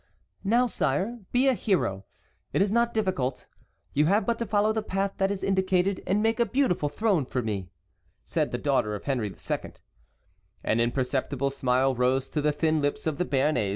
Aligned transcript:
"Now, 0.43 0.65
sire, 0.65 1.19
be 1.31 1.47
a 1.47 1.53
hero; 1.53 2.05
it 2.53 2.61
is 2.63 2.71
not 2.71 2.91
difficult. 2.91 3.45
You 3.93 4.07
have 4.07 4.25
but 4.25 4.39
to 4.39 4.47
follow 4.47 4.73
the 4.73 4.81
path 4.81 5.13
that 5.19 5.29
is 5.29 5.43
indicated, 5.43 6.01
and 6.07 6.23
make 6.23 6.39
a 6.39 6.45
beautiful 6.47 6.89
throne 6.89 7.23
for 7.23 7.43
me," 7.43 7.69
said 8.25 8.51
the 8.51 8.57
daughter 8.57 8.95
of 8.95 9.03
Henry 9.03 9.29
II. 9.29 9.73
An 10.63 10.79
imperceptible 10.79 11.51
smile 11.51 11.93
rose 11.93 12.29
to 12.29 12.41
the 12.41 12.51
thin 12.51 12.81
lips 12.81 13.05
of 13.05 13.19
the 13.19 13.25
Béarnais. 13.25 13.69